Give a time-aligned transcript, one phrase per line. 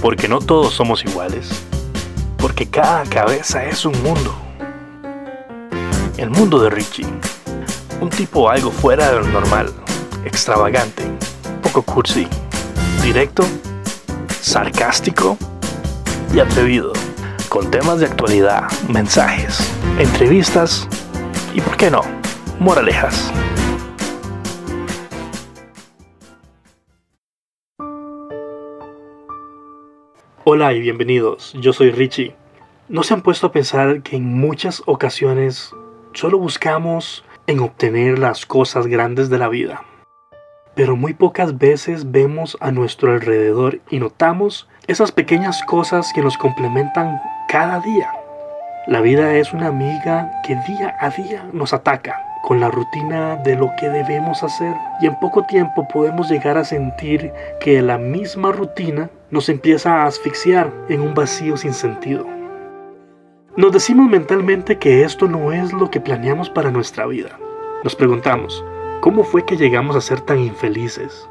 [0.00, 1.48] porque no todos somos iguales,
[2.38, 4.34] porque cada cabeza es un mundo.
[6.16, 7.06] El mundo de Richie,
[8.00, 9.72] un tipo algo fuera de lo normal,
[10.24, 11.04] extravagante,
[11.62, 12.26] poco cursi,
[13.02, 13.44] directo,
[14.40, 15.36] sarcástico
[16.34, 16.92] y atrevido,
[17.48, 19.58] con temas de actualidad, mensajes,
[19.98, 20.88] entrevistas
[21.54, 22.02] y, ¿por qué no?,
[22.58, 23.30] moralejas.
[30.42, 32.34] Hola y bienvenidos, yo soy Richie.
[32.88, 35.74] ¿No se han puesto a pensar que en muchas ocasiones
[36.14, 39.84] solo buscamos en obtener las cosas grandes de la vida?
[40.74, 46.38] Pero muy pocas veces vemos a nuestro alrededor y notamos esas pequeñas cosas que nos
[46.38, 48.10] complementan cada día.
[48.86, 53.56] La vida es una amiga que día a día nos ataca con la rutina de
[53.56, 58.52] lo que debemos hacer y en poco tiempo podemos llegar a sentir que la misma
[58.52, 62.26] rutina nos empieza a asfixiar en un vacío sin sentido.
[63.56, 67.38] Nos decimos mentalmente que esto no es lo que planeamos para nuestra vida.
[67.84, 68.64] Nos preguntamos,
[69.00, 71.28] ¿cómo fue que llegamos a ser tan infelices?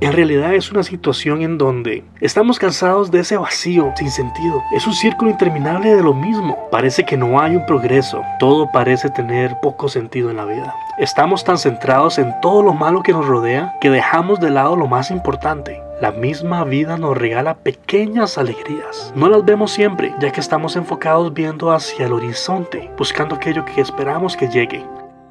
[0.00, 4.62] En realidad es una situación en donde estamos cansados de ese vacío sin sentido.
[4.72, 6.56] Es un círculo interminable de lo mismo.
[6.70, 8.22] Parece que no hay un progreso.
[8.38, 10.72] Todo parece tener poco sentido en la vida.
[10.98, 14.86] Estamos tan centrados en todo lo malo que nos rodea que dejamos de lado lo
[14.86, 15.82] más importante.
[16.00, 19.12] La misma vida nos regala pequeñas alegrías.
[19.16, 23.80] No las vemos siempre, ya que estamos enfocados viendo hacia el horizonte, buscando aquello que
[23.80, 24.84] esperamos que llegue.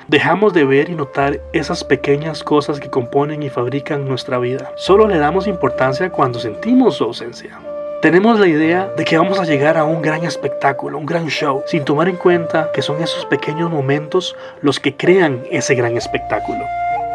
[0.08, 4.72] Dejamos de ver y notar esas pequeñas cosas que componen y fabrican nuestra vida.
[4.78, 7.60] Solo le damos importancia cuando sentimos su ausencia.
[8.02, 11.62] Tenemos la idea de que vamos a llegar a un gran espectáculo, un gran show,
[11.66, 16.64] sin tomar en cuenta que son esos pequeños momentos los que crean ese gran espectáculo.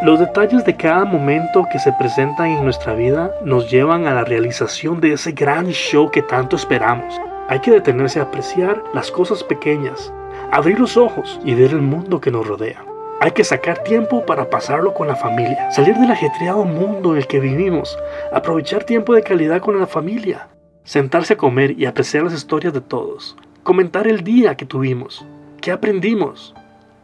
[0.03, 4.25] Los detalles de cada momento que se presentan en nuestra vida nos llevan a la
[4.25, 7.19] realización de ese gran show que tanto esperamos.
[7.49, 10.13] Hay que detenerse a apreciar las cosas pequeñas,
[10.53, 12.85] abrir los ojos y ver el mundo que nos rodea.
[13.21, 17.27] Hay que sacar tiempo para pasarlo con la familia, salir del ajetreado mundo en el
[17.27, 17.99] que vivimos,
[18.33, 20.49] aprovechar tiempo de calidad con la familia,
[20.85, 25.25] sentarse a comer y apreciar las historias de todos, comentar el día que tuvimos,
[25.63, 26.55] qué aprendimos,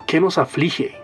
[0.06, 0.96] qué nos aflige.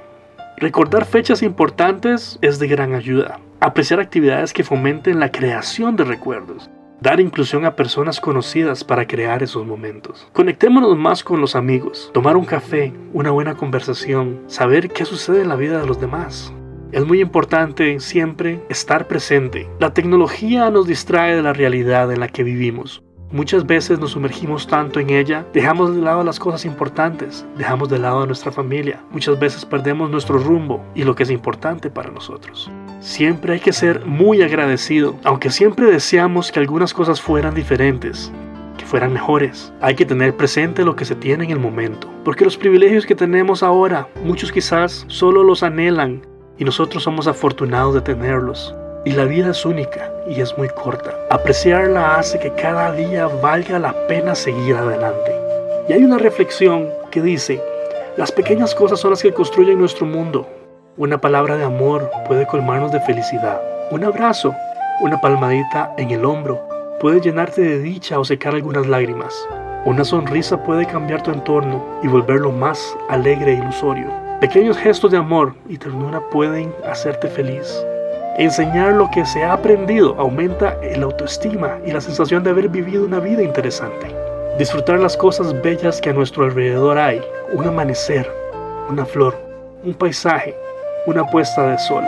[0.59, 3.41] Recordar fechas importantes es de gran ayuda.
[3.61, 6.69] Apreciar actividades que fomenten la creación de recuerdos
[7.01, 10.27] dar inclusión a personas conocidas para crear esos momentos.
[10.33, 15.49] Conectémonos más con los amigos, tomar un café, una buena conversación, saber qué sucede en
[15.49, 16.53] la vida de los demás.
[16.93, 19.69] Es muy importante siempre estar presente.
[19.81, 23.03] La tecnología nos distrae de la realidad en la que vivimos.
[23.33, 27.99] Muchas veces nos sumergimos tanto en ella, dejamos de lado las cosas importantes, dejamos de
[27.99, 29.03] lado a nuestra familia.
[29.11, 32.71] Muchas veces perdemos nuestro rumbo y lo que es importante para nosotros.
[33.05, 38.33] Siempre hay que ser muy agradecido, aunque siempre deseamos que algunas cosas fueran diferentes,
[38.79, 39.75] que fueran mejores.
[39.83, 43.15] Hay que tener presente lo que se tiene en el momento, porque los privilegios que
[43.15, 46.23] tenemos ahora, muchos quizás solo los anhelan
[46.57, 48.75] y nosotros somos afortunados de tenerlos.
[49.05, 51.15] Y la vida es única y es muy corta.
[51.31, 55.31] Apreciarla hace que cada día valga la pena seguir adelante.
[55.91, 57.61] Y hay una reflexión que dice,
[58.17, 60.49] las pequeñas cosas son las que construyen nuestro mundo,
[60.97, 63.61] una palabra de amor puede colmarnos de felicidad.
[63.91, 64.55] Un abrazo,
[65.01, 66.61] una palmadita en el hombro
[67.01, 69.35] puede llenarte de dicha o secar algunas lágrimas.
[69.85, 74.07] Una sonrisa puede cambiar tu entorno y volverlo más alegre e ilusorio.
[74.41, 77.85] Pequeños gestos de amor y ternura pueden hacerte feliz.
[78.39, 83.05] Enseñar lo que se ha aprendido aumenta el autoestima y la sensación de haber vivido
[83.05, 84.15] una vida interesante.
[84.59, 87.21] Disfrutar las cosas bellas que a nuestro alrededor hay,
[87.53, 88.31] un amanecer,
[88.89, 89.37] una flor,
[89.83, 90.55] un paisaje,
[91.07, 92.05] una puesta de sol,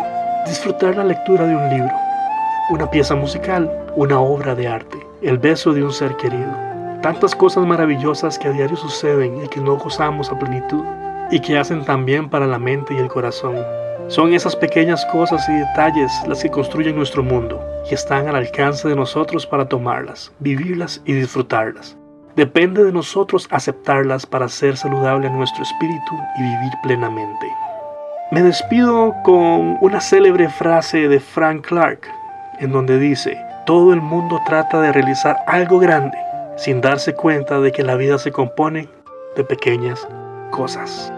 [0.46, 1.92] disfrutar la lectura de un libro,
[2.70, 6.50] una pieza musical, una obra de arte, el beso de un ser querido.
[7.02, 10.82] Tantas cosas maravillosas que a diario suceden y que no gozamos a plenitud
[11.30, 13.56] y que hacen tan bien para la mente y el corazón.
[14.08, 18.88] Son esas pequeñas cosas y detalles las que construyen nuestro mundo y están al alcance
[18.88, 21.98] de nosotros para tomarlas, vivirlas y disfrutarlas.
[22.34, 27.65] Depende de nosotros aceptarlas para ser saludable a nuestro espíritu y vivir plenamente.
[28.32, 32.00] Me despido con una célebre frase de Frank Clark,
[32.58, 36.18] en donde dice, todo el mundo trata de realizar algo grande
[36.56, 38.88] sin darse cuenta de que la vida se compone
[39.36, 40.08] de pequeñas
[40.50, 41.12] cosas.